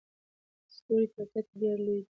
[0.75, 2.09] ستوري په حقیقت کې ډېر لوی دي.